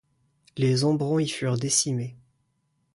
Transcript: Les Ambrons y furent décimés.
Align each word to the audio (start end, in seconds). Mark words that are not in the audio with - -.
Les 0.57 0.83
Ambrons 0.83 1.19
y 1.19 1.27
furent 1.29 1.59
décimés. 1.59 2.15